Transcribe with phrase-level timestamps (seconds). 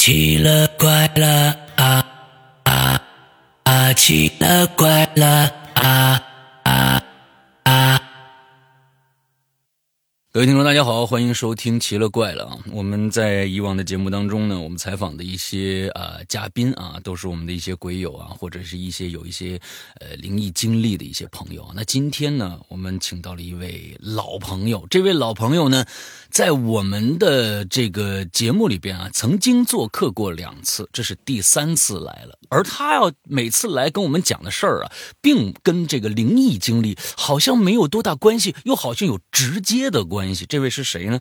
[0.00, 2.02] 奇了怪了啊
[2.64, 3.02] 啊
[3.64, 3.92] 啊！
[3.92, 6.22] 奇了怪了啊
[6.62, 7.02] 啊
[7.64, 8.00] 啊！
[10.40, 12.58] 各位听众，大家好，欢迎收听《奇了怪了》啊！
[12.72, 19.60] 我们在以往的节目当中呢，我们采访的一些呃嘉宾啊，都是我们的一些鬼友啊，或者是一些有一些
[20.00, 21.70] 呃灵异经历的一些朋友。
[21.74, 25.84] 那今天呢，我们请到了一位老朋友，这位老朋友呢，
[26.30, 32.38] 在我们的这个节目里边啊，曾经做客过两次，这是第三次来了。
[32.48, 40.29] 而他要每次来跟我们讲的事儿啊，并跟这个灵异经历好像没有多大关系，又好像有直接的关系。
[40.34, 41.20] 这位是谁呢？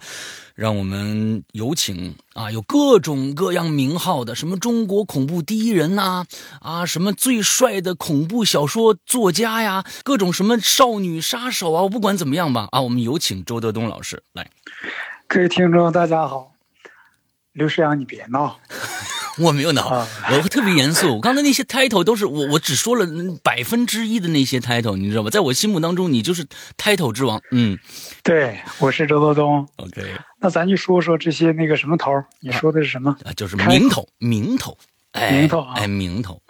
[0.55, 6.25] 让我们有请啊，有各种各样名号的，什么中国恐怖第一人呐、
[6.59, 14.49] 啊，什么最帅的恐怖小说作家呀，各种什么少女杀手啊，我不管怎么样吧，啊，我们有请周德东老师来。
[15.27, 16.51] 各位听众，大家好。
[17.53, 18.59] 刘世阳，你别闹。
[19.39, 21.15] 我没有闹，啊我特别严肃。
[21.15, 23.05] 我刚才那些 title 都是我，我只说了
[23.43, 25.29] 百分之一的那些 title，你知道吧？
[25.29, 26.45] 在我心目当中，你就是
[26.77, 27.41] title 之王。
[27.51, 27.77] 嗯
[28.23, 29.67] 对，我是周德东。
[29.77, 30.03] ，OK，
[30.39, 33.15] 那咱就说说这些那个什么头儿，你说的是什么？
[33.23, 34.77] 啊，就是名头，名头，
[35.11, 36.41] 哎，名头啊哎，名头。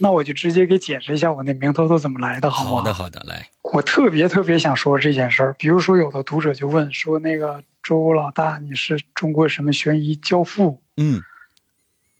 [0.00, 2.70] 那我就直接给解释一下我那名头都怎么来的，好吗？
[2.70, 5.56] 好的，好的，来，我特别特别想说这件事儿。
[5.58, 11.20] 比如说，有的读者就问说：“那个周老大，你是中国什么悬疑教父嗯？”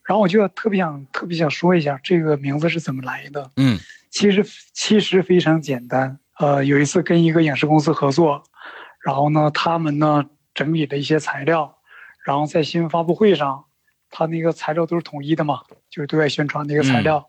[0.09, 3.51] 然后我就特别想特别想说一下这个名字是怎么来的。
[3.57, 3.79] 嗯
[4.11, 4.43] 其实
[4.73, 6.19] 其实非常简单。
[6.39, 8.43] 呃，有一次跟一个影视公司合作，
[9.05, 11.77] 然后呢，他们呢整理了一些材料，
[12.25, 13.67] 然后在新闻发布会上，
[14.09, 17.29] 他那个材料都是统一的嘛，就是对外宣传的一个材料。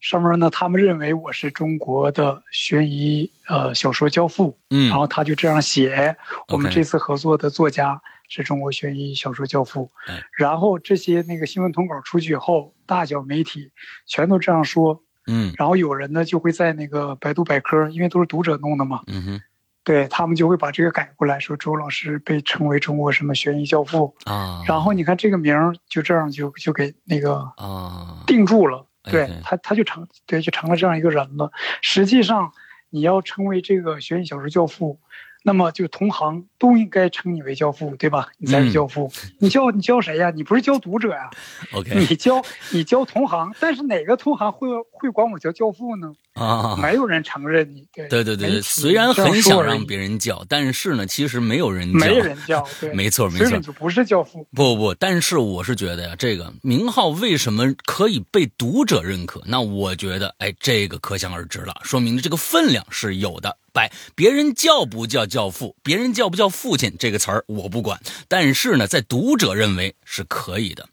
[0.00, 6.16] 上面呢，他们认为我是中国的悬疑呃小说教父，嗯然后他就这样写，
[6.48, 9.90] 我们这次合作的作家是中国悬疑小说教父。
[10.06, 13.70] 哎然后这些那个新闻通稿出去以后，大小媒体
[14.06, 19.40] 全都这样说，嗯然后有人呢就会在那个百度百科，因为都是读者弄的嘛，嗯哼
[19.82, 24.14] 对他们就会把这个改过来，说周老师被称为中国什么悬疑教父。
[24.24, 31.52] 啊，然后你看这个名儿就这样就就给那个啊，定住了，对他他就成对就成了这样一个人了。
[31.82, 32.52] 实际上
[32.90, 35.00] 你要成为这个悬疑小说教父。
[35.46, 38.26] 那么就同行都应该称你为教父，对吧？
[38.38, 39.08] 你才是嗯教父。
[39.38, 40.32] 你教你教谁呀？
[40.34, 41.30] 你不是教读者呀？
[41.72, 42.42] OK 你教
[42.72, 46.12] 你教同行，但是哪个同行会会管我叫教父呢？
[46.36, 46.76] 啊。
[46.76, 47.86] 没有人承认你。
[47.94, 53.62] 对对对对，虽然很想让别人叫，但是呢，其实没有人叫，没人叫，对， 没错没错所以你。
[53.66, 54.46] 就不是教父。
[54.54, 59.42] 不不不，但是我是觉得呀，这个名号为什么可以被读者认可？
[59.46, 63.56] 那我觉得，哎，这个可想而知了，说明这个分量是有的。
[63.72, 70.88] 白，别人叫不叫教父，别人叫不叫父亲这个词儿我不管，但是呢，在读者认为是可以的。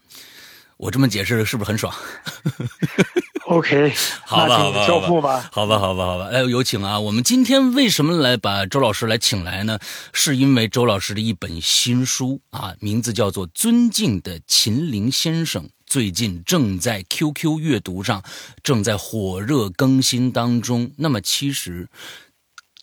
[0.75, 1.93] 我这么解释是不是很爽？
[3.53, 3.93] OK，
[4.25, 4.85] 好吧，好吧。
[5.51, 6.27] 好吧，好吧，好吧。
[6.31, 6.99] 哎，有请啊！
[6.99, 9.77] 我们今天为什么来把周老师来请来呢？
[10.11, 18.23] 是因为周老师的一本新书啊，名字叫做《尊敬的秦岭先生》，最近正在 QQ 阅读上
[18.63, 20.91] 正在火热更新当中。
[20.97, 21.87] 那么其实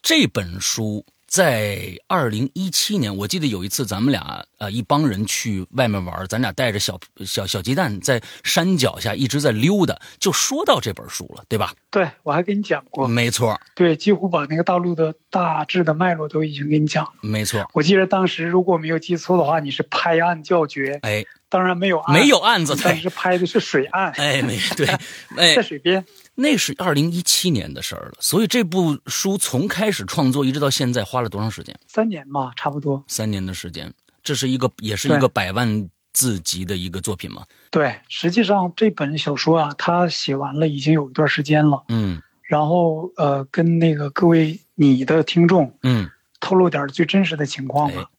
[0.01, 1.05] 这本书。
[1.31, 11.73] 在二零一七年，我记得有一次咱们俩呃一帮人去外面玩，咱俩带着小小小鸡蛋在山脚下一直在溜达，就说到这本书了，对吧？
[11.89, 17.13] 对，我还跟你讲过，没错，对，几乎把那个大陆的大致的脉络都已经给你讲了。
[17.21, 17.65] 没错。
[17.75, 24.85] 我记得当时如果没有记错的话，你是拍案叫绝，哎，当然没有案，没有案子，但对，是拍的是水岸，哎，没对，
[25.39, 26.05] 哎在，水边。
[26.41, 28.13] 那是二零一七年的事儿了。
[28.21, 31.79] 所以这部书从开始创作一直到现在花了多长时间？
[31.87, 33.05] 三年吧，差不多。
[33.07, 33.93] 三年的时间。
[34.23, 37.45] 这是一个，也是一个百万字级的一个作品嘛？
[37.71, 41.85] 对，实际上这本小说啊，他写完了已经有一段时间了。
[41.89, 48.11] 嗯然后呃，跟那个各位你的听众嗯透露点最真实的情况吧。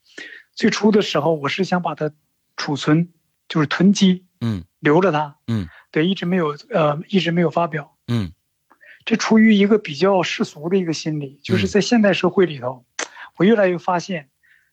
[0.55, 2.09] 最初的时候，我是想把它
[2.55, 3.09] 储存，
[3.49, 5.35] 就是囤积，嗯留着它。
[5.47, 7.90] 嗯，对，一直没有呃，一直没有发表。
[8.07, 8.31] 嗯
[9.03, 12.85] 这出于一个比较世俗的一个心理，就是在现代社会里头，
[13.37, 14.29] 我越来越发现，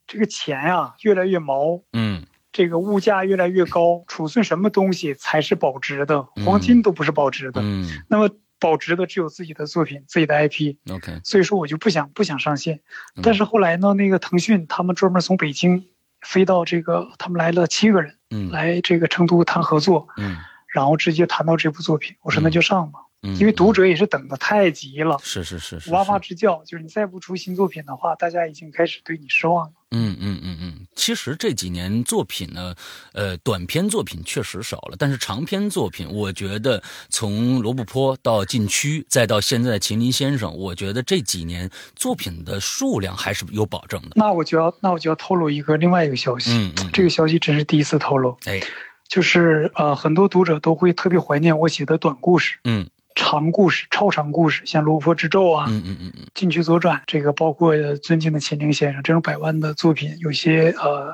[0.06, 6.26] 这个钱呀、越来越毛，嗯这个物价越来越高，储存什么东西才是保值的？
[6.36, 7.60] 嗯黄金都不是保值的。
[7.62, 8.28] 嗯那么
[8.58, 10.76] 保值的只有自己的作品、自己的 IP。
[10.90, 12.80] ，OK，所以说我就不想不想上线。
[13.14, 15.86] 嗯但是后来呢，那个腾讯他们专门从北京
[16.20, 20.36] 飞到这个，他们来了七个人嗯来这个成都谈合作，嗯
[20.66, 22.16] 然后直接谈到这部作品。
[22.20, 22.98] 我说那就上吧。
[23.00, 29.72] 嗯，因为读者也是等的太急了，是是是是，哇哇直叫，就是你再不出新作品的话，大家已经开始对你失望了。
[29.90, 32.74] 嗯嗯嗯嗯，其实这几年作品呢，
[33.12, 44.10] 呃，短篇作品确实少了，但是长篇作品，我觉得从罗布泊到禁区，再到现在的秦林先生，我觉得这几年作品的数量还是有保证的。
[44.14, 48.60] 那我就要那我就要透露一个另外一个消息，嗯嗯，这个消息真是第一次透露，哎，
[49.08, 52.58] 就是呃，很多读者都会特别怀念我写的短故事。
[52.64, 52.88] 嗯
[53.20, 61.12] 长故事、超长故事，像《罗布泊之咒》啊，嗯嗯嗯嗯禁区左转》这个，包括尊敬的秦宁先生这种百万的作品，有些呃，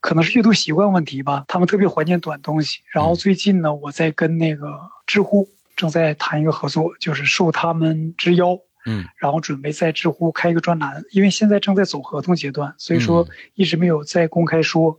[0.00, 2.80] 可能是阅读习惯问题吧，他们特别怀念短东西。
[2.90, 5.46] 然后最近呢，我在跟那个知乎
[5.76, 14.98] 正在谈一个合作，就是受他们之邀，嗯然后准备在知乎开一个专栏，因为现在正在走合同阶段，所以说嗯一直没有在公开说。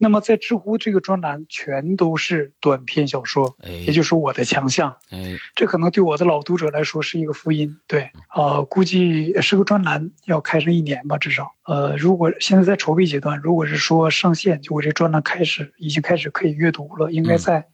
[0.00, 4.96] 那么在知乎这个专栏全都是短篇小说，哎也就是我的强项。
[5.10, 11.52] 哎这可能对我的老读者来说是一个福音，对，呃，估计是个专栏，要开上一年吧，至少。
[11.64, 17.66] 呃，如果现在在筹备阶段，如果是说上线，就我这专栏开始已经开始可以阅读了，应该嗯在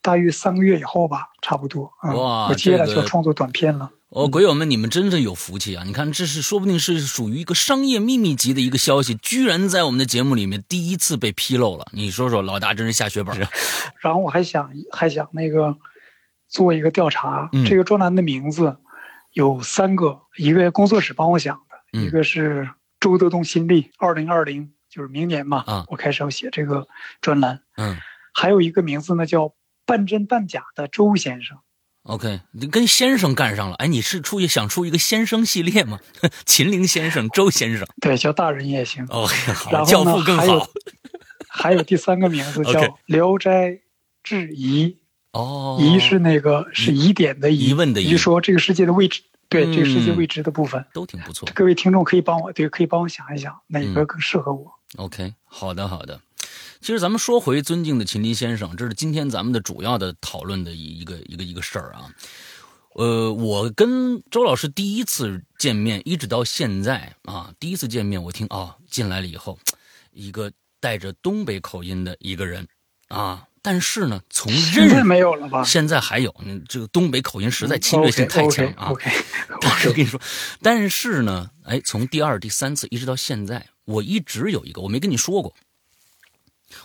[0.00, 1.92] 大约三个月以后吧，差不多。
[2.02, 3.90] 嗯、哇我接下来就要创作短片了。
[4.14, 5.82] 哦，鬼友们，你们真是有福气啊！
[5.84, 11.84] 你看，这是说不定是属于一个商业秘密级的一个消息，居然在我们的节目里面第一次被披露了。
[11.92, 13.48] 你说说，老大真是下血本儿。
[14.00, 15.76] 然后我还想还想那个
[16.46, 18.76] 做一个调查，嗯这个专栏的名字
[19.32, 22.70] 有三个，一个工作室帮我想的，嗯一个是
[23.00, 26.86] 周德东新历，二零二零就是明年嘛，啊我开始要写这个
[27.20, 27.96] 专栏，嗯
[28.32, 29.52] 还有一个名字呢叫
[29.84, 31.58] 半真半假的周先生。
[32.04, 33.76] ，OK，你跟先生干上了。
[33.76, 35.98] 哎，你是出去想出一个先生系列吗？
[36.46, 37.86] 秦岭先生、周先生。
[38.00, 39.04] 对，叫大人也行。
[39.08, 40.66] OK，好，然教后呢，父更还有好。
[41.48, 43.80] 还有第三个名字 叫《聊斋
[44.22, 44.86] 志疑》，
[45.32, 50.84] 哦，疑是那个是疑点的疑，疑问的疑疑说这个世界的未知，对、这个世界嗯未知的部分。
[50.92, 51.48] 都挺不错。
[51.54, 54.70] 各位听众可以帮我对，可以帮我想一想哪嗯个更适合我。
[54.96, 56.20] OK，好的好的。
[56.84, 62.10] 其实咱们说回尊敬的秦林先生，这是今天咱们的主要的讨论的一一个一个一个事儿啊。
[62.96, 69.58] 呃，我跟周老师第一次见面，一直到现在啊，第一次见面，我听啊、进来了以后，
[70.12, 72.68] 一个带着东北口音的一个人
[73.08, 75.64] 啊，但是呢，从认现在没有了吧？
[75.64, 78.90] 现在还有，嗯，这个东北口音实在侵略性太强啊。
[78.90, 79.10] OK，,
[79.58, 80.20] 但是我跟你说，
[80.60, 85.54] 但是呢，哎，从第二、第三次一直到现在，我一直有一个，我没跟你说过，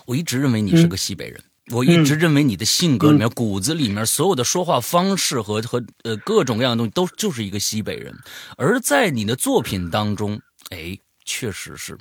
[0.06, 1.42] 我一直认为你是个西北人。
[1.72, 8.18] 我一直认为你的性格里面、骨子里面所有的说话方式和和呃各种各样的东西都就是一个西北人，
[8.56, 10.40] 而在你的作品当中，
[10.70, 11.96] 哎，确实是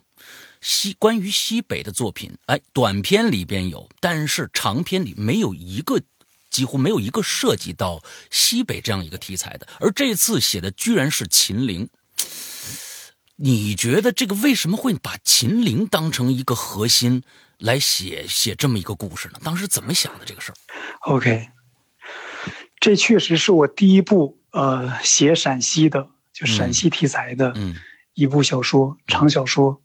[0.60, 6.02] 西关于西北的作品，哎，短篇里边有，但是长篇里没有一个。
[6.50, 8.02] 几乎没有一个涉及到
[8.32, 11.88] 西北这样一个题材的，而这次写的居然是秦岭。
[13.42, 17.24] 你觉得这个为什么会把秦岭当成一个核心
[17.58, 19.40] 来写写这么一个故事呢？
[19.44, 20.56] 当时怎么想的这个事儿
[21.02, 21.48] ？OK，
[22.82, 27.76] 这确实是我第一部呃写陕西的，就陕西题材的嗯
[28.14, 29.82] 一部小说、长小说。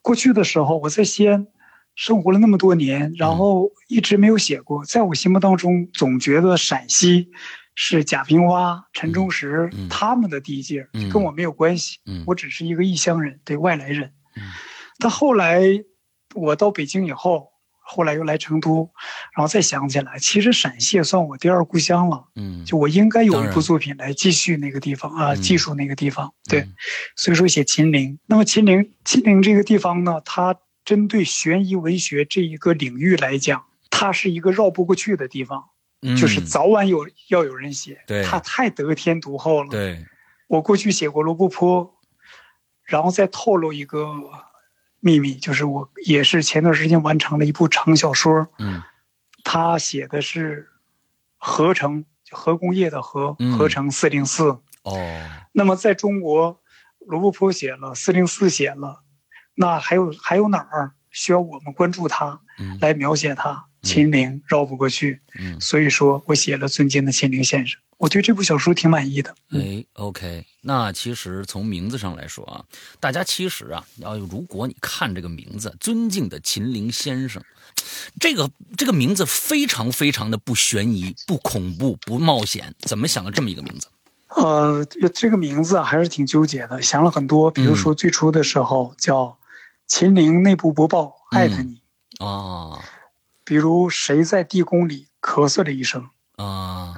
[0.00, 1.46] 过去的时候，我在西安
[1.94, 4.84] 生活了那么多年，然后一直没有写过。
[4.84, 7.30] 在我心目当中，总觉得陕西
[7.74, 11.98] 是贾平凹、陈忠实、嗯他们的地界儿，嗯跟我没有关系。
[12.06, 14.12] 嗯我只是一个异乡人，对外来人。
[14.36, 14.42] 嗯
[14.98, 15.62] 但后来
[16.34, 17.48] 我到北京以后，
[17.80, 18.90] 后来又来成都，
[19.36, 22.24] 然后再想起来，其实陕西也算我第二故乡了。
[22.36, 26.32] 嗯，就我应该有一部作品来继续那个地方啊，嗯记述那个地方。
[26.48, 26.74] 对嗯，
[27.16, 28.18] 所以说写秦岭。
[28.26, 30.54] 那么秦岭，秦岭这个地方呢，它
[30.84, 35.64] 针对悬疑文学这一个领域来讲，它是一个绕不过去的地方，
[36.02, 38.02] 嗯就是早晚有要有人写。
[38.06, 39.70] 对它太得天独厚了。
[39.70, 40.04] 对，
[40.48, 41.94] 我过去写过罗布泊，
[42.84, 44.06] 然后再透露一个
[45.00, 48.82] 秘密，就是我也是前段时间完成了一部长小说，嗯
[49.44, 50.68] 他写的是
[51.36, 54.58] 合成，核工业的核嗯，合成四零四。
[54.82, 54.96] 哦，
[55.52, 56.60] 那么在中国，
[56.98, 59.02] 罗布泊写了，四零四写了，
[59.54, 63.66] 那还有还有哪儿需要我们关注它，嗯来描写它？
[63.82, 67.80] 秦岭绕不过去，嗯，所以说我写了尊敬的秦岭先生。
[67.98, 69.32] 我对这部小说挺满意的。
[69.50, 72.64] 哎，OK，那其实从名字上来说啊，
[72.98, 77.40] 大家其实啊，要如果你看这个名字，尊敬的秦岭先生，
[78.18, 83.86] 这个这个名字非常非常的不悬疑、不恐怖、不冒险，怎么想的这么一个名字？
[84.34, 87.50] 呃，这这个名字啊还是挺纠结的，想了很多。
[87.52, 89.38] 比如说最初的时候叫
[89.86, 91.80] “秦岭内部播报艾特你”，
[92.18, 92.82] 啊
[93.52, 96.94] 比如谁在地宫里咳嗽了一声，啊，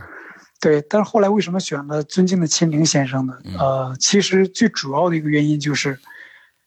[0.60, 3.36] 对，但是后来为什么选了尊敬的秦岭先生呢？
[3.58, 5.98] 呃，其实最主要的一个原因就是，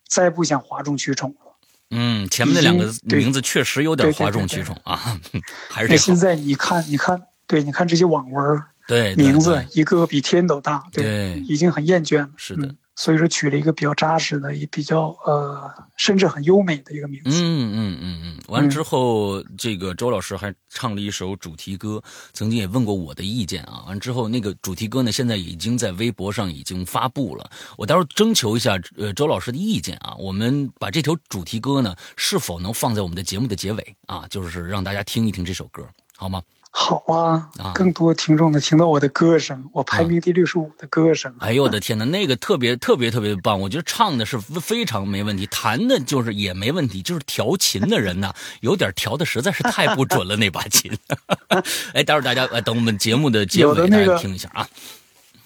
[0.05, 1.55] 再不想哗众取宠了。
[1.91, 5.17] 嗯，前面那两个对名字确实有点哗众取宠啊，
[5.71, 5.97] 还是。
[5.97, 12.29] 现在你看，你看，对，你看这些网文儿对，名字一个个比天都大，对已经很厌倦了。
[12.35, 17.29] 是的嗯所以说取了一个比较扎实的，也比较呃，甚至很优美的一个名字。
[17.29, 22.01] 嗯嗯嗯嗯，完了之后，这个周老师还唱了一首主题歌，
[22.33, 23.83] 曾经也问过我的意见啊。
[23.87, 27.47] 完之后，那个主题歌呢，现在已经在微博上已经发布了。
[27.77, 34.25] 我待会儿征求一下呃周老师的意见啊，我们把这条主题歌呢，是否能放在我们的节目的结尾啊？
[34.27, 36.41] 就是让大家听一听这首歌，好吗？
[36.79, 41.33] 好啊，啊更多听众能听到我的歌声，我排名第六十五的歌声。
[41.39, 48.31] 哎呦我的天呐，那个特别特别特别棒，我觉得唱的是非非常没问题，弹的就是也没问题，就是调琴的人呐，
[48.61, 50.95] 有点调的实在是太不准了那把琴。
[51.93, 54.69] 哎，待会儿大家呃等我们节目的结尾大家听一下啊。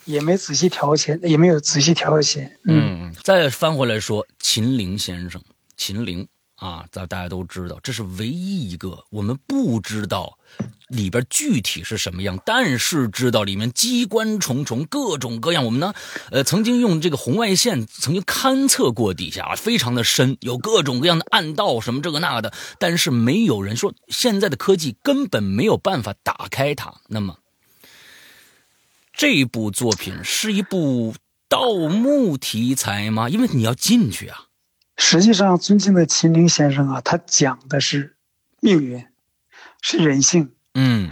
[0.04, 2.44] 也没仔细调琴，也没有仔细调琴。
[2.66, 5.42] 嗯，嗯，再翻回来说，秦岭先生，
[5.78, 10.38] 秦岭啊，咱大家都知道，这是唯一一个我们不知道
[10.88, 15.64] 里边具体是什么样，但是知道里面机关重重，各种各样。
[15.64, 15.94] 我们呢，
[16.32, 26.94] 呃，曾经用这个红外线曾经勘测过底下啊，非常的深，有各种各样的暗道，什么这个那个的，但是没有人说现在的科技根本没有办法打开它。
[27.08, 27.38] 那么。
[29.14, 31.14] 这部作品是一部
[31.48, 33.30] 盗墓题材吗？
[33.30, 34.46] 因为你要进去啊。
[34.98, 38.16] 实际上，尊敬的秦岭先生啊，他讲的是
[38.62, 39.06] 命运，
[39.82, 41.12] 是人性，嗯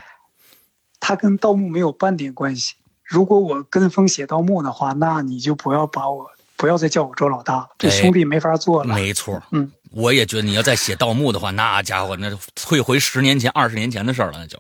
[1.00, 2.76] 他跟盗墓没有半点关系。
[3.04, 8.94] 如果我跟风写盗墓的话，那你就不要把我不要再叫我周老大了，这哎兄弟没法做了。
[8.94, 9.42] 没错。
[9.52, 14.60] 嗯，我也觉得你要再写盗墓的话，那家伙那退回十年前、二十年前的事儿了，那就。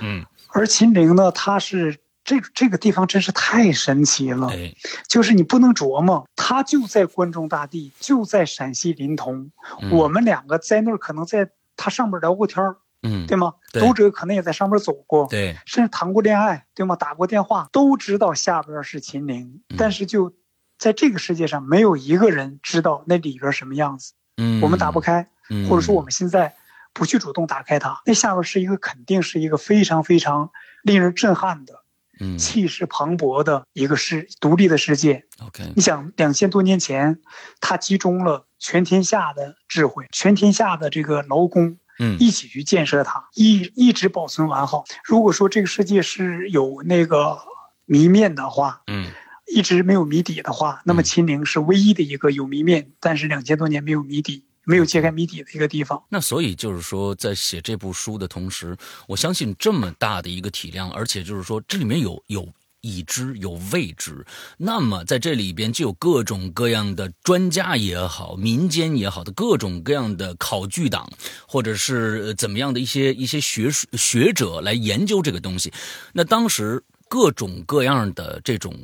[0.00, 4.74] 嗯，而秦陵呢，他是这这个地方真是太神奇了，哎，
[5.08, 13.54] 就是你不能琢磨，他就在关中大地，就在陕西临潼，嗯我们两个在那儿可能在他上面聊过天儿，嗯，对吗？
[13.72, 16.96] 读者可能也在上面走过，对，甚至谈过恋爱，对吗？
[16.96, 20.32] 打过电话，都知道下边是秦岭，嗯但是就
[20.78, 24.12] 在这个世界上，没有一个人知道那里边什么样子。
[24.36, 26.54] 嗯，我们打不开，嗯，或者说我们现在
[26.92, 30.50] 不去主动打开它，那下边是一个肯定是一个非常非常
[30.82, 31.74] 令人震撼的、
[32.20, 35.24] 嗯气势磅礴的一个世独立的世界。
[35.44, 37.20] ，OK，你想，两千多年前，
[37.60, 41.78] 它集中了全天下的智慧，全天下的这个劳工。
[41.98, 44.84] 嗯一起去建设它，一一直保存完好。
[45.04, 47.38] 如果说这个世界是有那个
[47.84, 49.10] 谜面的话，嗯
[49.46, 56.02] 一直没有谜底的话，那么嗯秦陵是唯一的一个有谜面，但是两千多年没有谜底、没有揭开谜底的一个地方。
[56.08, 62.48] 那所以就是说，在写这部书的同时，我相信这么大的一个体量，而且就是说这里面有有
[62.82, 64.26] 已知有未知，
[64.58, 71.08] 那么在这里边就有各种各样的专家也好，民间也好的各种各样的考据党，
[71.46, 75.72] 或者是怎么样的一些一些学术学者来研究这个东西。
[76.12, 78.74] 那当时各种各样的这种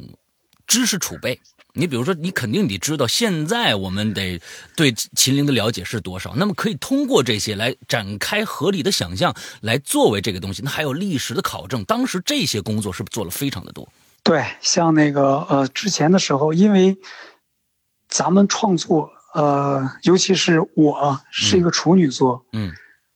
[0.66, 1.38] 知识储备。
[1.74, 4.40] 你比如说，你肯定得知道，现在我们得
[4.74, 10.62] 对秦陵的了解是多少，那么可以通过这些来展开合理的想象，来作为这个东西。
[10.62, 13.88] 那还有历史的考证，当时这些工作是不是做了非常的多？
[14.24, 16.98] 对，像那个呃，之前的时候，因为
[18.08, 22.72] 咱们创作，呃，尤其是我是一个处女座，嗯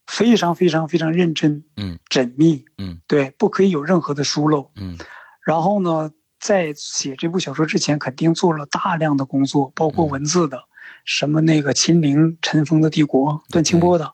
[0.07, 4.71] 非常非常非常认真、嗯缜密，嗯对，不可以有任何的疏漏。
[4.77, 4.99] 嗯
[5.45, 6.11] 然后呢，
[6.43, 9.93] 在写这部小说之前，肯定做了大量的工作，包嗯。
[9.93, 10.59] 括文字的，
[11.05, 14.13] 什么那个秦陵尘封的帝国段清波的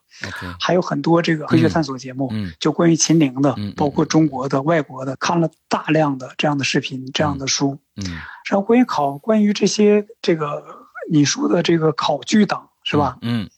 [0.60, 7.78] 还有很多这个科学探索节目，嗯就关于秦陵的包括中国的、外国的，看了大量的这样的视频、这样的书。
[7.96, 8.04] 嗯。
[8.50, 10.62] 然后关于考，关于这些这个
[11.10, 13.16] 你说的这个考据党是吧？
[13.22, 13.48] 嗯。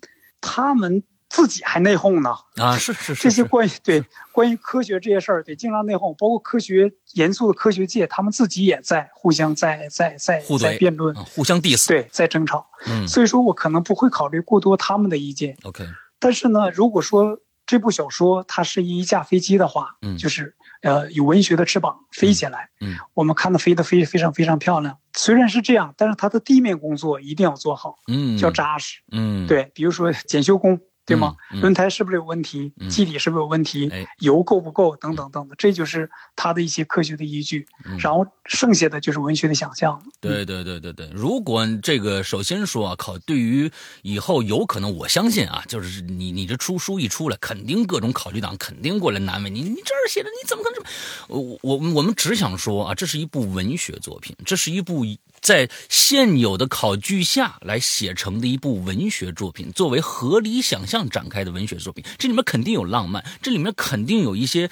[0.41, 2.35] 他们自己还内讧呢。
[2.57, 12.67] 啊，是是是，这些关于对关于科学这些事儿，得经常内讧，包括科学严肃的科学界，他们自己也在互相在在在在辩论啊，，互相 diss，对，在争吵。
[12.87, 15.87] 嗯所以说我可能不会考虑过多他们的意见，，OK，
[16.19, 24.99] 但是呢，如果说这部小说它是一架飞机的话，嗯就是呃有文学的翅膀飞起来，嗯我们看它飞得非非常非常漂亮。
[25.13, 29.01] 虽然是这样，但是它的地面工作一定要做好，嗯，要扎实。
[29.13, 31.35] 嗯，对，比如说检修工，对吗？
[31.61, 32.73] 轮胎是不是有问题？
[32.79, 33.89] 嗯机底是不是有问题？
[33.93, 34.97] 哎油够不够？
[34.97, 37.67] 等等等等，这就是它的一些科学的依据。
[37.85, 40.03] 嗯然后剩下的就是文学的想象。
[40.21, 43.71] 对对对对对，如果这个首先说啊，考对于
[44.03, 50.89] 以后有可能，我相信啊，就是你你这出书一出来，肯定各种考据党肯定过来难为你，你这儿写的你怎么可能这么？
[51.29, 55.05] 我我我们只想说啊，这是一部文学作品，这是一部
[55.41, 64.71] 在现有的考据下来写成的一部文学作品，作为合理想象展开的文学作品，这里面肯定有浪漫，这里面肯定有一些，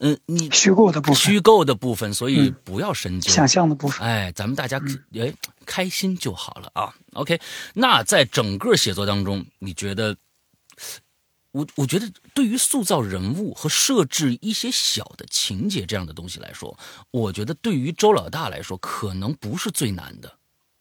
[0.00, 3.32] 嗯、你虚构的部分，虚构的部分，所以嗯不要深究。
[3.32, 4.06] 想象的部分。
[4.06, 4.80] 哎，咱们大家
[5.18, 5.32] 哎
[5.64, 6.94] 开心就好了啊。
[7.14, 7.40] OK，
[7.74, 10.16] 那在整个写作当中，你觉得？
[11.52, 16.76] 我我觉得，对于塑造人物和设置一些小的情节这样的东西来说，
[17.10, 20.32] 我觉得对于周老大来说，可能不是最难的，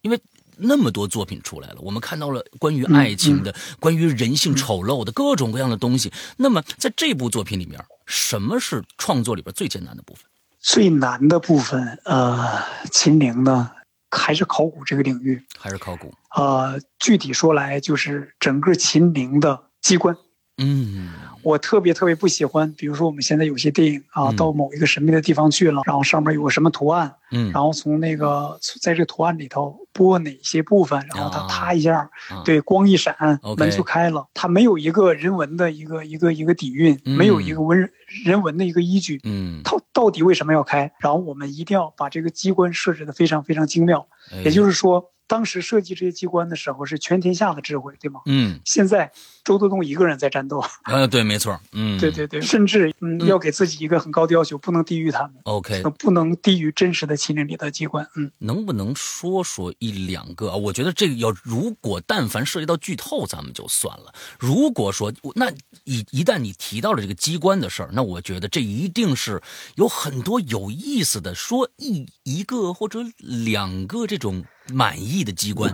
[0.01, 0.19] 因为
[0.57, 6.11] 那么多作品出来了，我们看到了关于爱情的、关于人性丑陋的各种各样的东西。
[6.37, 10.23] 那么，在这部作品里面，什么是创作里边最艰难的部分？
[10.59, 13.71] 最难的部分，呃，秦岭呢，
[14.11, 15.43] 还是考古这个领域。
[15.57, 16.13] 还是考古？
[16.35, 20.15] 呃，具体说来，就是整个秦岭的机关。
[20.57, 21.09] 嗯。
[21.43, 24.35] 我特别特别不喜欢，比如说我们现在有些电影啊，嗯。
[24.35, 27.51] 到某一个神秘的地方去了，然后上面有个什么图案，嗯。
[27.51, 31.47] 然后从那个在这个图案里头拨哪些部分，然后它啊。
[31.47, 32.43] 啪一下，啊。
[32.45, 33.15] 对，光一闪
[33.57, 34.27] 门就开了。
[34.33, 37.17] 它没有一个人文的一个一个一个底蕴，嗯。
[37.17, 37.91] 没有一个文
[38.23, 39.19] 人文的一个依据。
[39.23, 40.91] 嗯，它到底为什么要开？
[40.99, 44.07] 然后我们一定要把这个机关设置的非常非常精妙。
[44.31, 44.41] 哎。
[44.43, 48.21] 也就是说，当时设计这些机关的时候是全天下的智慧，对吗？
[48.25, 48.59] 嗯。
[48.65, 49.11] 现在
[49.43, 53.27] 周德东一个人在战斗，呃，对，没错，嗯，对对对，甚至嗯嗯。
[53.27, 58.09] 要给自己一个很高的要求，不能低于他们，，OK，呃不能低于真实的秦岭里的机关。
[58.15, 60.55] 嗯，能不能说说一两个啊？
[60.55, 64.11] 我觉得这个要如果但凡涉及到剧透，咱们就算了。
[64.39, 65.51] 如果说那
[65.83, 69.41] 一一旦你提到了这个机关的事儿，那我觉得这一定是
[69.75, 75.73] 有很多有意思的，说一一个或者两个这种满意的机关，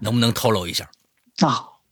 [0.00, 0.90] 能不能透露一下？
[1.38, 1.48] 那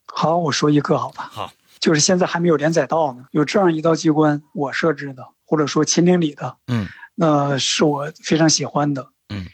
[0.06, 6.86] 好，我说一个好吧，好，就是现在还没有连载到呢，有这样一道机关，我设置的，或者说秦岭里的，嗯
[7.22, 9.12] 那是我非常喜欢的。
[9.28, 9.44] 嗯，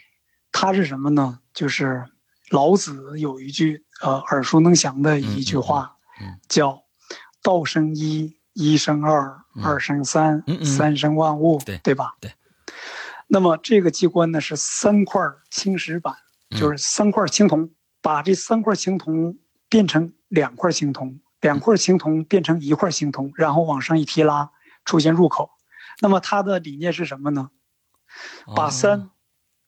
[0.53, 1.39] 它是什么呢？
[1.53, 2.05] 就是
[2.49, 6.81] 老子有一句呃耳熟能详的一句话，嗯嗯嗯叫
[7.43, 12.15] “道生一，一生二，嗯二生三，三生万物”，对对吧？
[12.21, 12.31] 对。
[13.27, 16.15] 那么这个机关呢是三块青石板，
[16.51, 17.69] 嗯就是三块青铜，
[18.01, 19.37] 把这三块青铜
[19.67, 24.51] 变成两块青铜，两块青铜变成一块青铜，然后往上一提拉，
[24.85, 25.49] 出现入口。
[25.99, 27.49] 那么它的理念是什么呢？
[28.55, 29.09] 把三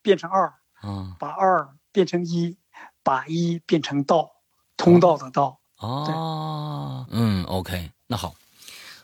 [0.02, 2.56] 变成二，啊把二变成一，
[3.02, 4.30] 把一变成道，
[4.76, 5.60] 通道的道。
[5.78, 8.34] 哦，嗯，OK，那好，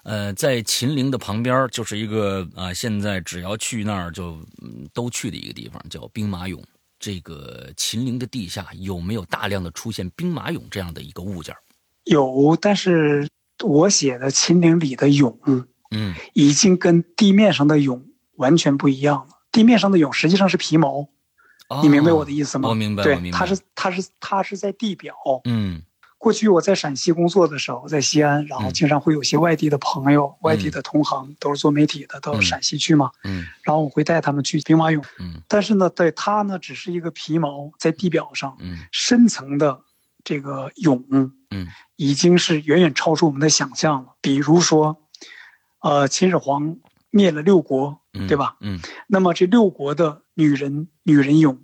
[0.03, 4.33] 呃，在秦陵的旁边儿就是一个啊、现在只要去那儿就、
[4.63, 6.63] 嗯、都去的一个地方，叫兵马俑。
[6.99, 11.55] 这个秦陵的地下有没有大量的出现兵马俑这样的一个物件？
[12.05, 13.29] 有，但是
[13.63, 15.37] 我写的秦陵里的俑
[15.91, 18.03] 嗯已经跟地面上的俑
[18.37, 19.36] 完全不一样了。
[19.57, 21.09] 地面上的俑实际上是皮毛，
[21.83, 22.69] 你明白我的意思吗？
[22.69, 25.15] 哦我明白对它是它是它是在地表。
[25.45, 25.83] 嗯
[26.19, 33.11] 过去我在陕西工作的时候，在西安，然后嗯经常会有些外地的朋友、外地的同行，都是做媒体的，到嗯陕西去嘛。
[33.25, 39.81] 嗯然后我会带他们去兵马俑，嗯但是呢，对它呢只是一个皮毛在地表上，嗯深层的
[40.25, 41.05] 这个俑，
[41.51, 44.15] 嗯已经是远远超出我们的想象了。
[44.21, 44.97] 比如说，
[45.81, 46.77] 呃，秦始皇
[47.17, 48.57] 灭了六国，嗯，对吧？
[48.61, 51.59] 嗯，那么这六国的女人女人俑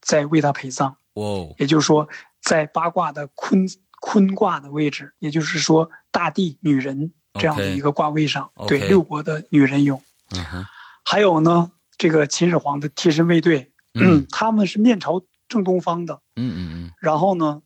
[0.00, 2.08] 在为他陪葬，哦，也就是说，
[2.40, 3.66] 在八卦的坤
[4.00, 10.00] 坤卦的位置，也就是说大地女人这样的一个卦位上对六国的女人俑。
[10.30, 10.64] 嗯哼，
[11.04, 14.20] 还有呢，这个秦始皇的贴身卫队，嗯。
[14.20, 17.62] 嗯，他们是面朝正东方的，嗯嗯嗯，然后呢，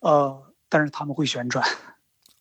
[0.00, 1.64] 呃，但是他们会旋转，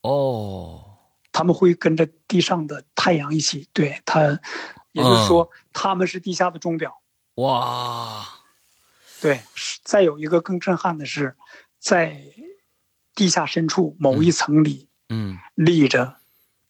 [0.01, 0.90] 哦，
[1.31, 4.39] 他们会跟着地上的太阳一起，对它，
[4.91, 7.01] 也就是说，他们是地下的钟表。
[7.35, 8.27] 哇，
[9.21, 9.41] 对，
[9.83, 11.35] 再有一个更震撼的是，
[11.79, 12.21] 在
[13.15, 16.17] 地下深处某一层里嗯，立着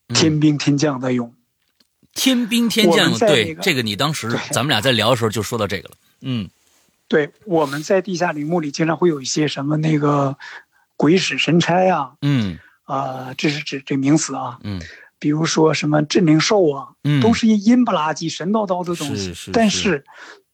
[0.07, 1.31] 天兵天将的俑。
[2.13, 6.49] 天兵天将，对这个你当时咱们俩在聊的时候就说到这个了，嗯。
[7.07, 10.37] 对，我们在地下陵墓里经常会有一些什么那个
[10.95, 12.57] 鬼使神差啊，嗯
[12.95, 14.81] 啊、这是指这名词啊，嗯
[15.17, 19.27] 比如说什么镇灵兽啊，嗯，都是一阴不拉几、神叨叨的东西。
[19.27, 20.05] 是是但是是，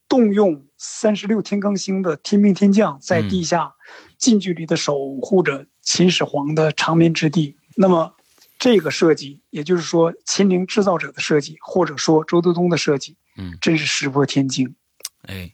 [0.10, 3.74] 动用三十六天罡星的天兵天将在嗯地下
[4.18, 7.56] 近距离的守护着秦始皇的长眠之地。
[7.78, 8.14] 那么，
[8.60, 14.76] 这个设计，也就是说秦陵制造者的设计，或者说周德东的设计，嗯，真是石破天惊，
[15.22, 15.54] 哎，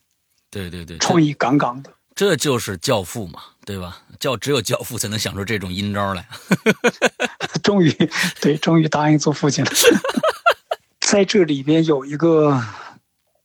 [0.50, 1.94] 对对对，创意杠杠的。
[2.16, 4.02] 这就是教父嘛，对吧？
[4.20, 6.28] 教只有教父才能想出这种阴招来。
[7.64, 7.92] 终于，
[8.40, 9.72] 对，终于答应做父亲了。
[11.02, 12.62] 在这里边有一个，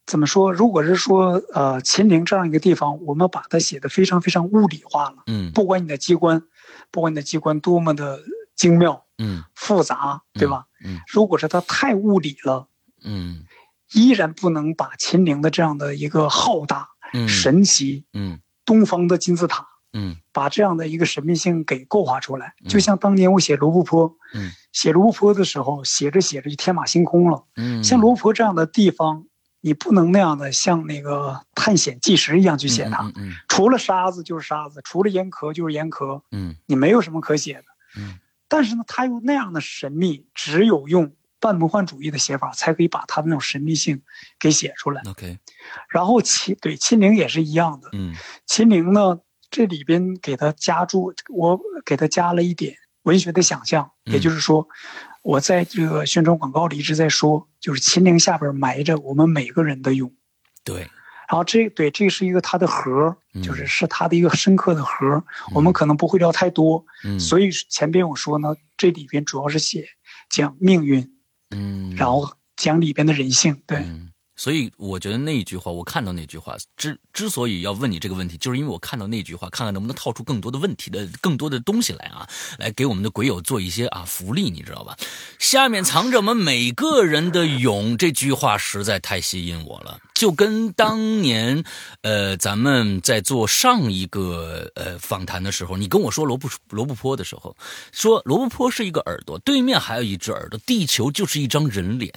[0.07, 0.53] 怎么说？
[0.53, 5.17] 如果是说，呃，秦陵这样一个地方，我们把它写的非常非常物理化了。
[5.27, 6.43] 嗯不管你的机关，
[6.91, 8.21] 不管你的机关多么的
[8.55, 10.67] 精妙嗯复杂，对吧？
[10.85, 12.69] 嗯如果是它太物理了，
[13.03, 13.45] 嗯
[13.93, 22.53] 依然不能把秦陵的这样的一个浩大、嗯神奇、嗯东方的金字塔，嗯把这样的一个神秘性给构画出来。
[22.69, 27.47] 就像当年我写罗布泊，嗯写罗布泊的时候，写着写着就天马行空了。
[27.57, 29.25] 嗯，像罗布泊这样的地方，
[29.63, 33.05] 你不能那样的像那个探险纪实一样去写它。
[33.05, 37.65] 嗯嗯除了沙子就是沙子，除了岩壳就是岩壳，嗯你没有什么可写的。
[37.97, 38.19] 嗯
[38.51, 44.03] 但是呢，它又那样的神秘，只有用半魔幻主义的写法，才可以把它的那种神秘性
[44.39, 45.03] 给写出来。
[45.09, 45.39] ，OK，
[45.89, 48.15] 然后秦对秦陵也是一样的，嗯
[48.47, 49.19] 秦陵呢
[49.51, 54.69] 这里边给它加注，我给它加了一点文学的想象，嗯也就是说，
[55.23, 60.13] 我在这个宣传广告里一直在说，就是秦陵下边埋着我们每个人的勇。
[60.65, 60.81] 对，
[61.29, 65.25] 然后这对这是一个它的核，嗯就是是它的一个深刻的核。
[65.55, 69.87] 我们可能不会聊太多，嗯，所以前边我说呢，这里边主要是写
[70.29, 71.11] 讲命运，
[71.51, 73.61] 嗯，然后讲里边的人性。
[73.67, 84.97] 对，嗯，所以我觉得那一句话，我看到那句话，之之所以要问你这个问题，就是因为我看到那句话，看看能不能套出更多的问题的更多的东西来啊，来给我们的鬼友做一些啊福利，你知道吧？
[85.39, 91.63] 下面藏着我们每个人的勇，这句话实在太吸引我了，就跟当年，
[92.03, 97.57] 呃，咱们在做上一个呃访谈的时候，你跟我说罗布罗布泊的时候，
[97.93, 102.13] 说罗布泊是一个耳朵，对面还有一只耳朵，地球就是一张人脸，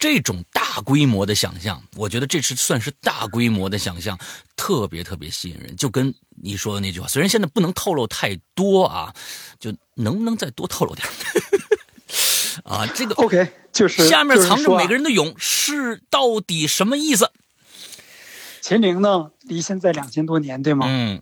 [0.00, 4.18] 这种大规模的想象，我觉得这是算是大规模的想象，
[4.56, 5.76] 特别特别吸引人。
[5.76, 6.12] 就跟
[6.42, 9.14] 你说的那句话，虽然现在不能透露太多啊，
[9.60, 11.14] 就能不能再多透露点儿？
[12.66, 14.94] 啊，这个 OK，就是下面藏着每个人。
[14.94, 17.30] 人的勇是到底什么意思？
[18.64, 20.86] 秦陵呢，离现在两千多年，对吗？
[20.88, 21.20] 嗯。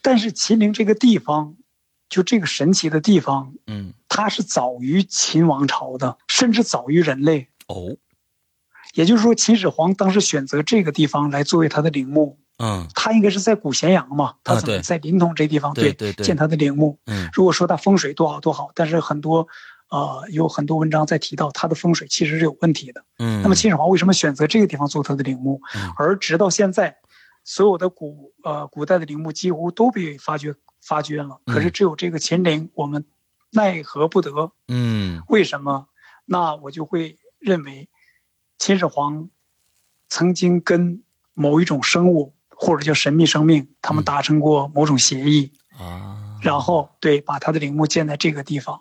[0.00, 1.56] 但是秦陵这个地方，
[2.08, 3.92] 就这个神奇的地方，嗯。
[4.08, 7.48] 它是早于秦王朝的，甚至早于人类。
[7.66, 7.96] 哦。
[8.94, 12.86] 也就是说，秦始皇当时选择这个地方来作为他的陵墓，嗯。
[12.94, 16.24] 他应该是在古咸阳嘛，他怎么在临潼这地方对对对。
[16.24, 16.96] 建他的陵墓？
[17.06, 17.28] 嗯。
[17.32, 19.48] 如果说他风水多好多好，但是很多，
[19.90, 23.02] 呃，有很多文章在提到它的风水其实是有问题的。
[23.18, 25.60] 嗯，那么秦始皇为什么选择这个地方做他的陵墓？
[25.74, 26.96] 嗯而直到现在，
[27.44, 33.06] 所有的古呃古代的陵墓几乎都被发掘发掘了，可是只有这个秦陵，我们
[33.52, 34.52] 奈何不得。
[34.68, 35.88] 嗯为什么？
[36.26, 37.88] 那我就会认为，
[38.58, 39.30] 秦始皇
[40.10, 48.78] 曾经跟某一种生物或者叫神秘生命，他们嗯达成过某种协议，啊，然后对把他的陵墓建在这个地方。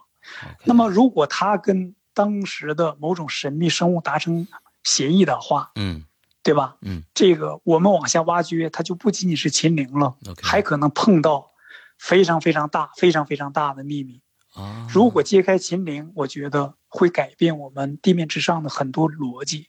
[0.64, 4.48] 那么，如果他跟当时的某种神秘生物达成
[4.84, 6.04] 协议的话，嗯
[6.44, 6.78] 对吧？
[6.82, 11.52] 嗯，这个我们往下挖掘，它就不仅仅是秦陵了还可能碰到
[12.00, 14.22] 非常非常大、非常非常大的秘密。
[14.54, 19.68] 啊，如果揭开秦陵，我觉得会改变我们地面之上的很多逻辑。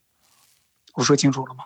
[0.95, 1.65] 我说清楚了吗？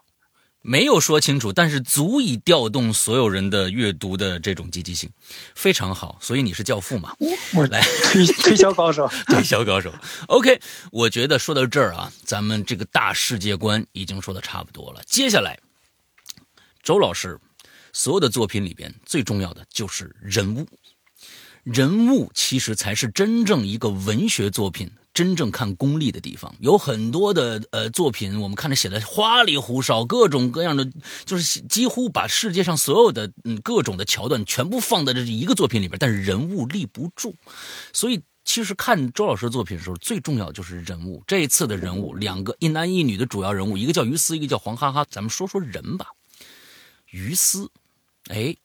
[0.62, 5.11] 没有说清楚，但是足以调动所有人的阅读的这种积极性，
[5.55, 6.16] 非常好。
[6.20, 7.14] 所以你是教父嘛？
[7.55, 9.11] 我来推推销高手。
[9.27, 9.92] 推销高手。
[10.29, 10.61] OK，
[10.92, 15.03] 我觉得说到这儿啊，咱们这个大世界观已经说的差不多了。
[15.05, 15.59] 接下来，
[16.83, 17.38] 周老师
[17.92, 20.66] 所有的作品里边最重要的就是人物，
[21.64, 26.55] 人物其实才是真正一个文学作品真正看功力的地方。
[26.61, 30.90] 有很多的呃作品，我们看着写的花里胡哨，各种各样的，
[31.25, 37.37] 就是几乎把世界上所有的嗯各种的桥段全部放在这一个作品里边，但是人物立不住。
[37.92, 41.22] 所以其实看周老师作品的时候，最重要就是人物。
[41.27, 45.07] 这一次的人物，两个一男一女的主要人物，一个叫于斯，一个叫黄哈哈。
[45.11, 46.07] 咱们说说人吧。
[47.11, 47.70] 于斯，
[48.29, 48.57] 哎，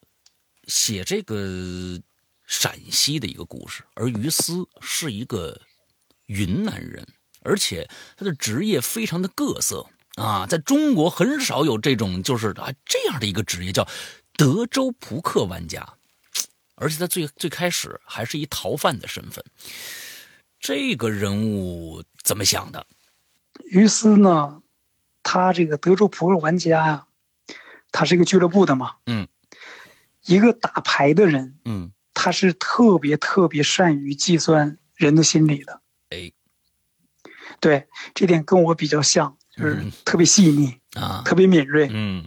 [0.68, 2.00] 写这个
[2.46, 5.60] 陕西的一个故事，而于斯是一个
[6.28, 7.06] 云南人，
[7.42, 9.86] 而且他的职业非常的各色
[10.16, 13.88] 啊，在中国很少有这种就是啊这样的一个职业，叫
[14.38, 15.96] 德州扑克玩家。
[16.80, 19.44] 而且他最最开始还是一逃犯的身份，
[20.60, 22.86] 这个人物怎么想的？
[23.66, 24.62] 于斯呢，
[25.24, 27.08] 他这个德州扑克玩家呀、
[27.92, 29.28] 他是一个俱乐部的嘛，嗯，
[30.26, 35.82] 一个打牌的人，嗯他是特别特别善于计算人的心理的。
[36.10, 36.32] 哎，
[37.60, 41.90] 对，这点跟我比较像，就是嗯特别细腻，啊，特别敏锐。
[41.92, 42.26] 嗯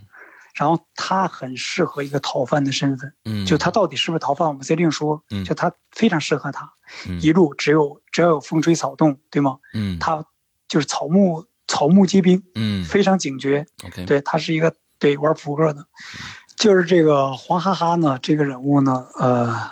[0.52, 5.22] 然后他很适合一个逃犯的身份，嗯，就他到底是不是逃犯，我们再另说。
[5.30, 6.70] 嗯就他非常适合他，
[7.08, 9.58] 嗯一路只有只要有风吹草动，对吗？
[9.72, 10.22] 嗯他
[10.68, 13.64] 就是草木草木皆兵，嗯非常警觉。
[13.84, 15.86] OK 对他是一个对玩扑克的，
[16.56, 19.70] 就是这个黄哈哈呢，这个人物呢，呃，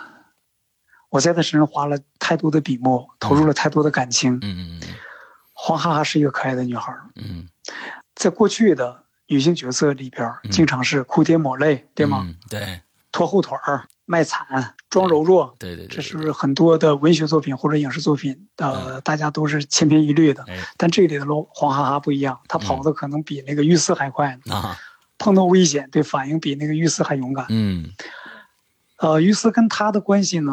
[1.09, 4.35] 我在他身上花了太多的笔墨，投入了太多的感情。
[4.41, 4.81] 嗯嗯
[5.53, 7.47] 黄哈哈是一个可爱的女孩儿，嗯
[8.15, 12.23] 在过去的女性角色里边，经常是哭爹抹泪，对吗？
[12.25, 20.43] 嗯对拖后腿儿、卖惨、装柔弱，对对对，这是很多的文学作品或者影视作品，呃，大家都是千篇一律的。
[20.47, 24.77] 哎但这里的罗黄哈哈不一样，她跑的可能比那个于斯还快呢，啊
[25.17, 27.47] 碰到危险对反应比那个于斯还勇敢。
[27.49, 27.89] 嗯
[28.99, 30.51] 呃，于斯跟她的关系呢，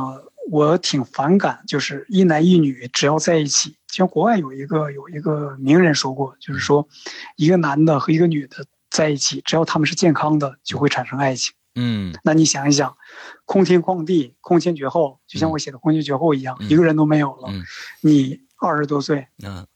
[0.50, 6.88] 我挺反感，就是一男一女只要在一起，像国外有一个有一个名人说过，就是说，
[7.36, 11.52] 一个男的和一个女的在一起，只要他们是健康的，就会产生爱情。
[11.78, 12.96] 嗯那你想一想，
[13.44, 17.48] 空天旷地，空前绝后，就像我写的《空前绝后》一样，嗯一个人都没有了。
[17.50, 17.64] 嗯
[18.00, 19.66] 你二十多岁，嗯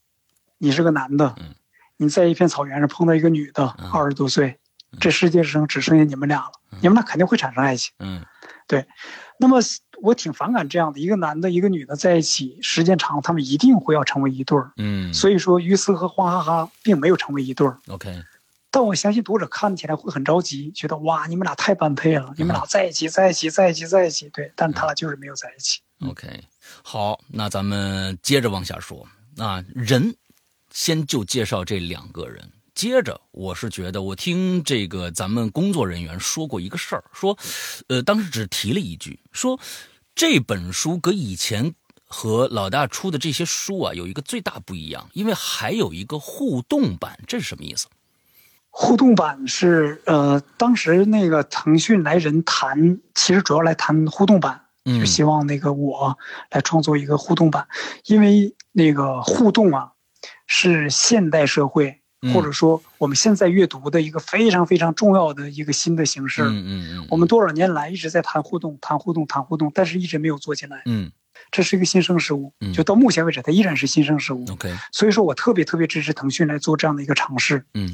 [0.57, 1.53] 你是个男的，嗯
[1.97, 4.57] 你在一片草原上碰到一个女的，嗯二十多岁，
[4.99, 7.93] 这世界上只剩下你们俩了，你们俩肯定会产生爱情。
[7.99, 8.25] 嗯
[9.37, 9.59] 那么
[10.01, 14.71] 我挺反感这样的，一个男的，一个女的在一起时间长，他们一定会要成为一对儿。
[14.77, 17.77] 嗯，所以说，于斯和黄哈哈并没有成为一对儿。
[17.87, 18.23] OK
[18.73, 24.29] 但我相信读者看起来会很着急，觉得哇，你们俩太般配了，你嗯们俩在一起，在一起，在一起，在一起。
[24.29, 25.81] 对，但他俩就是没有在一起。
[26.07, 26.27] OK，
[26.81, 29.05] 好，那咱们接着往下说。
[29.35, 30.15] 那，人
[30.71, 32.49] 先就介绍这两个人。
[32.73, 37.37] 接着，我是觉得，我听这个咱们工作人员说过一个事儿，说，
[37.87, 39.59] 呃，当时只提了一句，说
[40.15, 41.73] 这本书跟以前
[42.05, 47.87] 和老大出的这些书啊，有一个最大不一样，因为还有一个互动版，这是什么意思？
[48.69, 56.17] 互动版是呃，当时那个腾讯来人谈，其实主要来谈互动版，嗯就希望那个我
[56.49, 57.67] 来创作一个互动版，
[58.05, 59.91] 因为那个互动啊，
[60.47, 62.00] 是现代社会嗯
[62.33, 66.43] 或者说我们现在阅读的一个非常非常重要的一个新的形式。
[66.43, 70.81] 嗯嗯嗯，我们多少年来一直在谈互动、谈互动、谈互动，但是一直没有做进来。
[70.85, 71.11] 嗯
[71.49, 74.45] 这是一个新生事物嗯，就到目前为止，它依然是新生事物。
[74.51, 77.65] OK 所以说我特别特别支持腾讯来做这样的一个尝试。
[77.73, 77.91] 嗯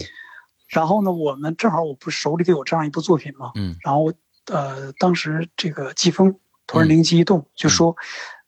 [0.68, 4.12] 然后呢，我们正好我不是手里头有这样一部作品嘛，嗯然后
[4.52, 6.36] 呃，当时这个季风
[6.68, 7.96] 突然灵机一动，就说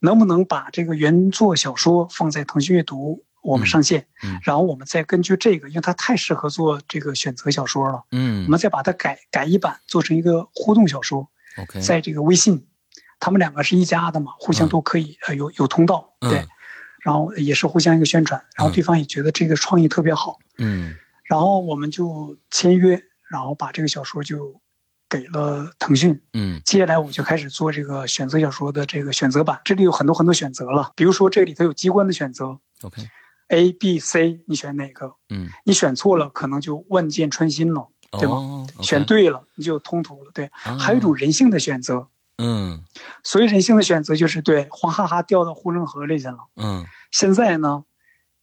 [0.02, 4.40] 能不能把这个原作小说放在腾讯阅读我们上线，嗯嗯。
[4.44, 8.46] 然后我们再根据这个，因为它太适合做这个选择小说了，嗯。
[8.46, 11.80] 我们再把它改改一版，做成一个互动小说，OK。
[11.82, 12.68] 在这个微信，
[13.20, 16.30] 他们两个是一家的嘛，互相都可以、呃有有通道，嗯。
[16.30, 16.46] 对，
[17.02, 18.74] 然后也是互相一个宣传，然后嗯。
[18.74, 20.96] 对方也觉得这个创意特别好，嗯。
[21.24, 24.60] 然后我们就签约，然后把这个小说就
[25.08, 26.20] 给了腾讯。
[26.34, 26.62] 嗯。
[26.66, 33.02] 接下来我就开始做这个选择小说的这个选择版，这里有很多很多选择了，比如说这里头有机关的选择 OK
[33.50, 35.14] A、B、C，你选哪个？
[35.30, 38.66] 嗯，你选错了，可能就万箭穿心了，对吗？
[38.82, 40.32] 选对了，你就通途了。
[40.34, 42.08] 对，啊还有一种人性的选择，
[42.38, 42.84] 嗯
[43.24, 46.38] 所以人性的选择就是对黄哈哈掉到护城河里去了。
[46.56, 47.84] 嗯现在呢，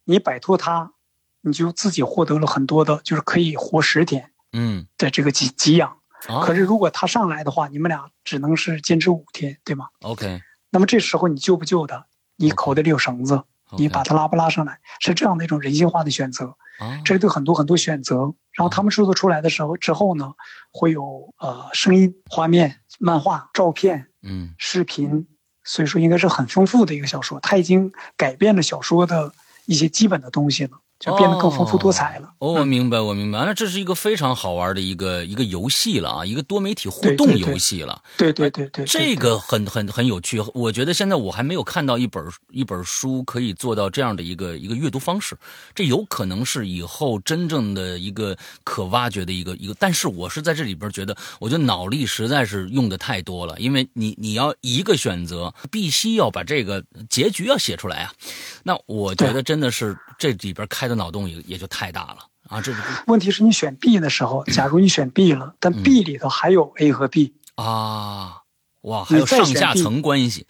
[0.04, 0.92] 你摆脱它，
[1.40, 5.90] 你就自己获得了很多的，就是可以活十天嗯，的这个给给养。
[6.28, 12.06] 啊可是如果他上来的话，你们俩只能是坚持五天，对吗？OK 那么这时候你救不救他？
[12.36, 13.44] 你口袋里有绳子
[13.76, 14.78] 你把它拉不拉上来？
[15.00, 16.56] 是这样的一种人性化的选择。
[16.78, 20.34] 啊这对很多很多选择，然后他们制作出来的时候之后呢，
[20.70, 25.26] 会有呃声音、画面、漫画、照片、嗯视频，
[25.64, 27.40] 所以说应该是很丰富的一个小说。
[27.40, 29.32] 它已经改变了小说的
[29.64, 32.32] 一些基本的东西了，就变得更丰富多彩了。
[32.38, 33.44] 哦，我明白，我明白。
[33.44, 38.02] 那这是一个非常好玩的一个一个游戏了啊，一个多媒体互动游戏了。
[38.16, 45.36] 对对对对，对这个很很很有趣，我觉得现在我还没有看到一本一本书可以做到这样的一个一个阅读方式，
[45.74, 49.74] 这有可能是以后真正的一个可挖掘的一个一个。
[49.78, 58.12] 但是我是在这里边觉得，我觉得脑力实在是用的太多了，因为你你要一个选择，必须要把这个结局要写出来啊。
[58.62, 62.60] 那我觉得真的是这里边开的脑洞也也就太大了啊！
[62.60, 68.42] 这是 问题是你选 B 的时候，假如你选 B 了，但嗯 B 里头还有 A 和 B，啊，
[68.82, 70.46] 哇，还有上下层关系。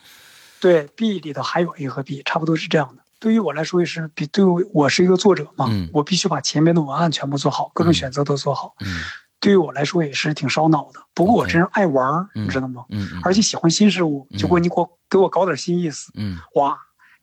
[0.61, 3.03] 对，B 里头还有 A 和 B，差不多是这样的。
[3.19, 8.75] 对于我来说也是，比对于我是一个作者嘛，嗯我必须把前面的文案全部做好，各种嗯选择都做好。
[8.81, 9.01] 嗯
[9.39, 11.01] 对于我来说也是挺烧脑的。
[11.15, 12.85] 不过我这人爱玩儿，嗯你知道吗？
[12.89, 16.11] 嗯嗯，而且喜欢新事物，嗯就给你给我给我搞点新意思。
[16.15, 16.77] 嗯哇，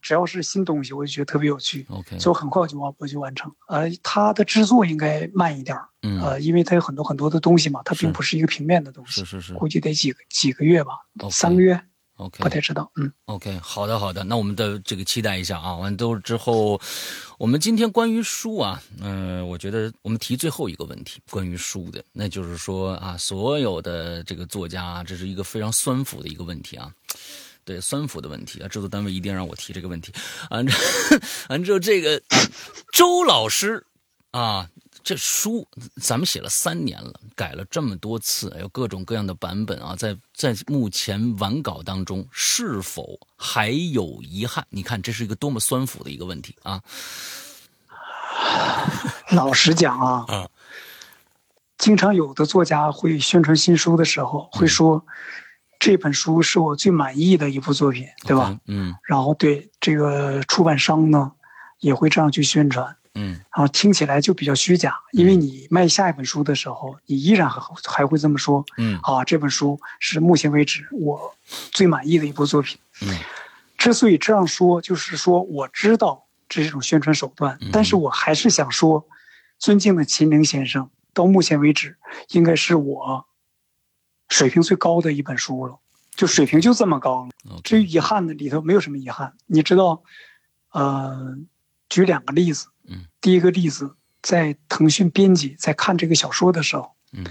[0.04, 3.50] 只要是新东西，我就觉得特别有趣，OK，所以我很快我就完我就完成。
[3.68, 9.54] 呃，它的制作应该慢一点儿，嗯，呃，因为它有很多很多的东西嘛，它并不是一个平面的东西，是是是。
[9.54, 10.92] 估计得几个几个月吧
[11.30, 11.80] 三个月
[12.16, 12.92] ，，OK，不太知道。
[12.96, 16.78] 嗯，OK，好的好的，那我们的这个期待一下啊，完都之后，
[17.38, 26.92] 我们今天关于书啊，嗯、我觉得我们提最后一个问题，关于书的，那就是说啊，所有的这个作家，这是一个非常酸腐的一个问题啊。
[27.64, 30.12] 对酸腐的问题啊，制作单位一定让我提这个问题。
[30.50, 30.76] 完之
[31.48, 32.38] 完之后，这个、啊
[32.92, 33.84] 周老师
[34.30, 34.68] 啊，
[35.02, 35.66] 这书
[36.00, 44.64] 咱们写了三年了，改了这么多次，有各种各样的版本啊，在在目前完稿当中，是否还有遗憾？
[44.70, 46.80] 你看，这是一个多么酸腐的一个问题啊！
[49.30, 50.48] 老实讲啊，啊
[51.78, 55.04] 经常有的作家会宣传新书的时候会说，
[55.78, 58.58] 这本书是我最满意的一部作品，对吧？
[58.66, 58.94] 嗯。
[59.04, 61.32] 然后对这个出版商呢，
[61.80, 63.32] 也会这样去宣传，嗯。
[63.54, 71.34] 然后听起来就比较虚假，因为你卖下一本书的时候，你依然还还会这么说嗯啊，这本书是目前为止我
[71.70, 72.78] 最满意的一部作品。
[73.02, 73.18] 嗯。
[73.76, 77.68] 之所以这样说，就是说我知道这是一种宣传手段，嗯。
[77.72, 79.06] 但是我还是想说，
[79.58, 81.96] 尊敬的秦明先生，到目前为止
[82.30, 83.26] 应该是我
[84.34, 85.78] 水平最高的一本书了，
[86.16, 87.24] 就水平就这么高。
[87.44, 87.60] 了。
[87.62, 90.02] 至于遗憾的里头没有什么遗憾，你知道，
[90.72, 91.36] 呃，
[91.88, 97.24] 举两个例子，嗯，第一个例子在腾讯编辑在看这个小说的时候，嗯，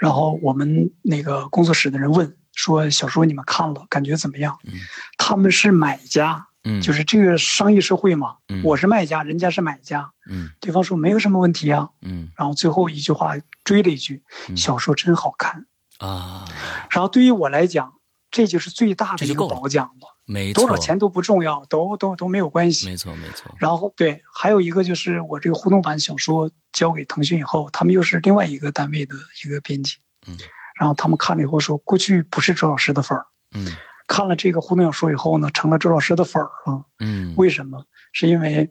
[0.00, 4.58] 然后我们那个工作室的人问说小说你们看了感觉怎么样？
[4.64, 4.72] 嗯。
[5.18, 8.60] 他们是买家，嗯，就是这个商业社会嘛，嗯。
[8.64, 10.50] 我是卖家，人家是买家，嗯。
[10.58, 12.28] 对方说没有什么问题啊，嗯。
[12.36, 15.66] 然后最后一句话追了一句，嗯小说真好看。
[16.00, 16.44] 啊，
[16.90, 17.92] 然后对于我来讲，
[18.30, 20.16] 这就是最大的一个褒奖了。
[20.24, 22.86] 没错，多少钱都不重要，都都都没有关系。
[22.86, 30.36] 没错没错，然后对，还有一个就是我这个互动版小说交给腾讯以后，他们又是另外一个单位的一个编辑，嗯，
[30.78, 33.66] 然后他们看了以后说，过去不是周老师的粉儿，嗯。
[34.06, 36.84] 看了这个互动小说以后呢，成了周老师的粉儿了。
[36.98, 37.84] 嗯，为什么？
[38.12, 38.68] 是因为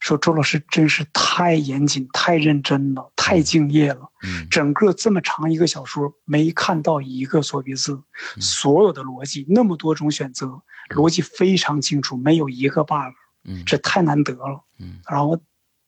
[0.00, 4.10] 说周老师真是太严谨、太认真了，太敬业了。
[4.22, 8.02] 嗯整个这么长一个小说，没看到一个错别字，
[8.36, 14.64] 嗯所有的逻辑那么多种选择，逻辑非常清楚，没有一个 bug，嗯这太难得了。
[14.78, 15.38] 嗯然后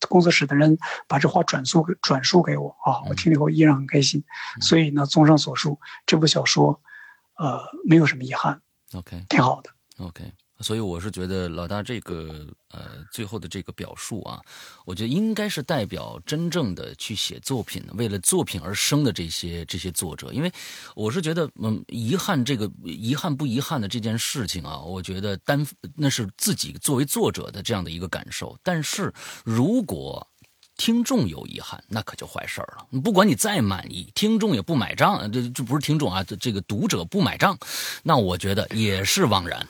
[0.08, 0.76] 工作室的人
[1.08, 4.22] 把这话转述给转述给我啊，我听了以后依然很开心。
[4.60, 6.80] 所以呢，综上所述，这部小说，
[7.38, 8.60] 呃，没有什么遗憾
[8.92, 9.24] ，，OK。
[9.28, 9.70] 挺好的。
[9.98, 14.40] OK，所以我是觉得老大这个呃最后的这个表述啊，
[14.84, 20.52] 我觉得应该是代表真正的去写作品，为了作品而生的这些这些作者，因为
[20.94, 29.12] 我是觉得嗯遗憾这个遗憾不遗憾的这件事情啊，我觉得单那是自己作为作者的这样的一个感受，但是
[29.44, 30.26] 如果
[30.78, 33.00] 听众有遗憾，那可就坏事儿了。
[33.00, 37.56] 不管你再满意，听众也不买账，这这不是听众啊，这这个读者不买账，
[38.02, 39.68] 那我觉得也是枉然。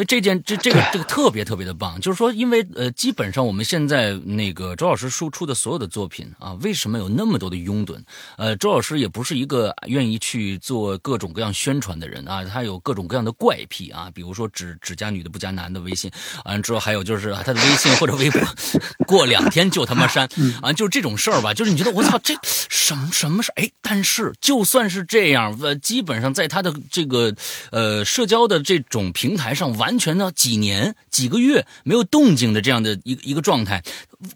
[0.00, 7.98] 所以这件这这个这个特别特别的棒，就是说，因为呃，基本上我们现在那个周老师输出的所有的作品啊，为什么有那么多的拥趸？
[8.38, 16.10] 呃，周老师也不是一个愿意去做各种各样宣传的人啊，他有各种各样的怪癖啊，比如说只只加女的不加男的微信，
[16.46, 18.40] 完了之后还有就是他的微信或者微博
[19.06, 20.26] 过两天就他妈删
[20.62, 23.60] 啊，就是这种事儿吧，就是你觉得我操这什么什么事儿？
[23.60, 27.34] 哎，但是就算是这样，呃，基本上在他的这个
[27.70, 33.82] 呃社交的这种平台上，完完全的几年几个月没有动静的这样的一个一个状态，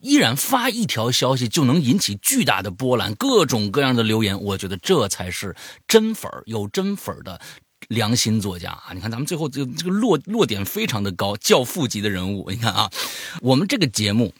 [0.01, 5.55] 依然发一条消息就能引起巨大的波澜，各种各样的留言，我觉得这才是
[5.87, 7.41] 真粉儿，有真粉儿的。
[7.89, 8.95] 良心作家啊！
[8.95, 12.51] 你看咱们最后这个这个落落点非常的高，教父级的人物。
[12.51, 12.91] 你看啊，
[13.43, 14.33] 我们这个节目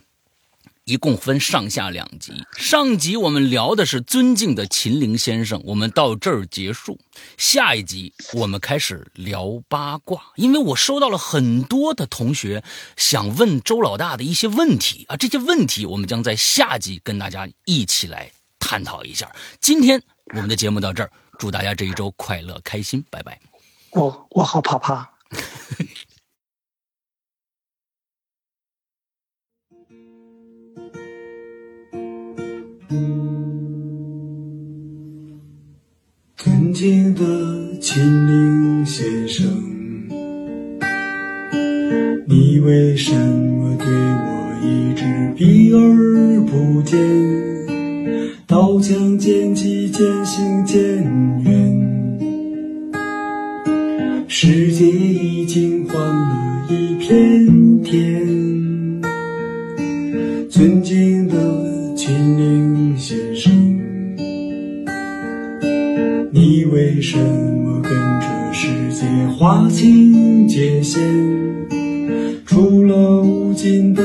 [0.85, 2.33] 一共分上下两集。
[2.57, 6.99] 上集我们聊的是尊敬的秦岭先生，我们到这儿结束。
[7.39, 12.63] 下一集我们开始聊八卦，因为我收到了很多的同学
[12.97, 19.35] 想问周老大的一些问题啊，这些问题我们将在下集跟大家一起来探讨一下。
[19.61, 20.03] 今天
[20.35, 23.41] 我们的节目到这儿，祝大家这一周快乐开心，拜拜。
[23.93, 25.11] 我我好怕怕。
[36.37, 39.47] 尊敬的秦岭先生，
[42.27, 45.79] 你为什么对我一直避而
[46.47, 46.99] 不见？
[48.47, 50.81] 刀枪剑戟渐行渐
[51.43, 52.15] 远，
[54.29, 57.47] 世界已经换了一片
[70.95, 72.45] 清界限？
[72.47, 74.01] 除了无尽的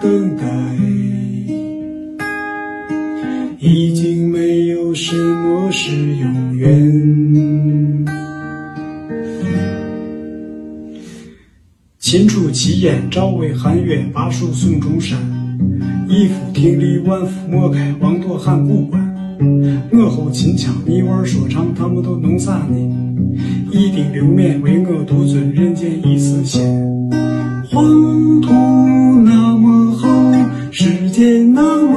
[0.00, 0.44] 等待，
[3.58, 8.06] 已经没有什么是永远。
[11.98, 15.18] 秦楚齐燕赵魏韩越巴蜀孙中山，
[16.08, 19.09] 一夫听力万夫莫开，妄夺函谷关。
[19.90, 22.76] 我吼秦腔，你玩说唱，他们都弄啥呢？
[23.70, 26.62] 一定留面为我独尊人间一丝仙。
[27.70, 28.52] 黄土
[29.24, 30.08] 那么厚，
[30.70, 31.89] 世界那么